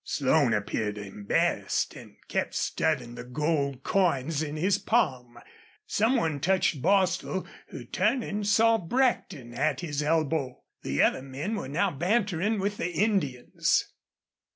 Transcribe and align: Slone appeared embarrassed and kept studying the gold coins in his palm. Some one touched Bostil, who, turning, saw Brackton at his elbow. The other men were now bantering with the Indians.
Slone 0.03 0.55
appeared 0.55 0.97
embarrassed 0.97 1.95
and 1.95 2.15
kept 2.27 2.55
studying 2.55 3.13
the 3.13 3.23
gold 3.23 3.83
coins 3.83 4.41
in 4.41 4.57
his 4.57 4.79
palm. 4.79 5.37
Some 5.85 6.15
one 6.17 6.39
touched 6.39 6.81
Bostil, 6.81 7.45
who, 7.67 7.85
turning, 7.85 8.43
saw 8.43 8.79
Brackton 8.79 9.53
at 9.53 9.81
his 9.81 10.01
elbow. 10.01 10.63
The 10.81 11.03
other 11.03 11.21
men 11.21 11.55
were 11.55 11.69
now 11.69 11.91
bantering 11.91 12.57
with 12.57 12.77
the 12.77 12.89
Indians. 12.91 13.89